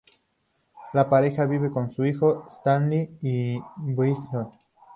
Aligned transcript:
La 0.93 1.07
pareja 1.07 1.45
vive 1.45 1.69
con 1.69 1.91
su 1.91 2.05
hijo, 2.07 2.47
Stanley, 2.49 3.19
en 3.21 3.95
Brighton. 3.95 4.49